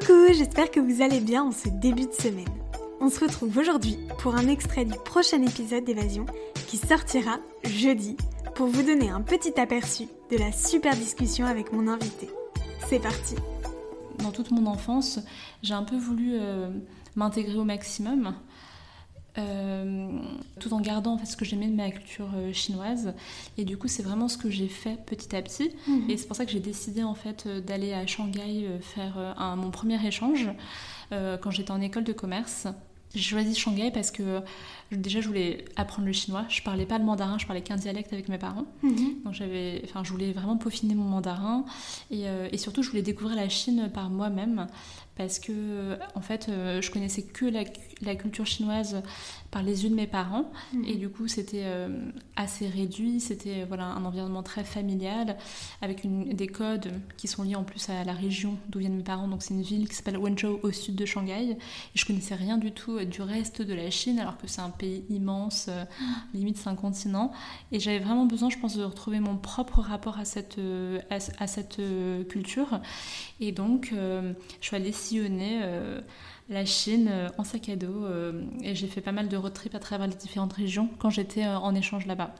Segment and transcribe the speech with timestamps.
[0.00, 2.48] Coucou, j'espère que vous allez bien en ce début de semaine.
[3.00, 6.26] On se retrouve aujourd'hui pour un extrait du prochain épisode d'Évasion
[6.66, 8.16] qui sortira jeudi
[8.54, 12.28] pour vous donner un petit aperçu de la super discussion avec mon invité.
[12.88, 13.34] C'est parti
[14.18, 15.20] Dans toute mon enfance,
[15.62, 16.68] j'ai un peu voulu euh,
[17.16, 18.34] m'intégrer au maximum.
[19.38, 20.20] Euh,
[20.58, 23.14] tout en gardant en fait, ce que j'aimais de ma culture euh, chinoise.
[23.56, 25.70] Et du coup, c'est vraiment ce que j'ai fait petit à petit.
[25.86, 26.10] Mhm.
[26.10, 29.70] Et c'est pour ça que j'ai décidé en fait d'aller à Shanghai faire un, mon
[29.70, 30.50] premier échange
[31.10, 32.66] quand j'étais en école de commerce.
[33.14, 34.42] J'ai choisi Shanghai parce que
[34.92, 36.44] déjà je voulais apprendre le chinois.
[36.48, 38.66] Je parlais pas le mandarin, je parlais qu'un dialecte avec mes parents.
[38.82, 39.22] Mhm.
[39.24, 41.64] Donc j'avais, enfin, je voulais vraiment peaufiner mon mandarin
[42.10, 44.66] et, euh, et surtout je voulais découvrir la Chine par moi-même
[45.16, 47.64] parce que en fait euh, je connaissais que la,
[48.02, 49.02] la, culture chinoise
[49.50, 50.84] par les yeux de mes parents Mhm.
[50.86, 51.88] et du coup c'était euh,
[52.36, 53.20] assez réduit.
[53.20, 55.36] C'était voilà un environnement très familial
[55.82, 59.02] avec une, des codes qui sont liés en plus à la région d'où viennent mes
[59.02, 59.28] parents.
[59.28, 61.58] Donc c'est une ville qui s'appelle Wenzhou au sud de Shanghai et
[61.94, 65.04] je connaissais rien du tout du reste de la Chine alors que c'est un pays
[65.10, 65.84] immense, euh,
[66.34, 67.32] limite c'est un continent.
[67.72, 71.16] Et j'avais vraiment besoin, je pense, de retrouver mon propre rapport à cette, euh, à,
[71.42, 72.80] à cette euh, culture.
[73.40, 76.00] Et donc, euh, je suis allée sillonner euh,
[76.48, 79.52] la Chine euh, en sac à dos euh, et j'ai fait pas mal de road
[79.52, 82.34] trips à travers les différentes régions quand j'étais euh, en échange là-bas.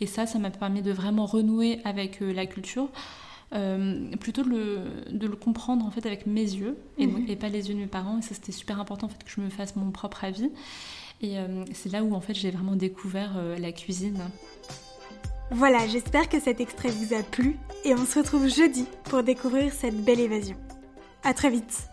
[0.00, 2.88] Et ça, ça m'a permis de vraiment renouer avec euh, la culture.
[3.54, 4.78] Euh, plutôt de le,
[5.10, 7.26] de le, comprendre en fait avec mes yeux et, Mhm.
[7.28, 9.30] et, pas les yeux de mes parents et ça c'était super important en fait que
[9.30, 10.50] je me fasse mon propre avis
[11.20, 14.18] et euh, c'est là où en fait j'ai vraiment découvert euh, la cuisine.
[15.50, 19.70] Voilà, j'espère que cet extrait vous a plu et on se retrouve jeudi pour découvrir
[19.72, 20.56] cette belle évasion.
[21.22, 21.88] À très vite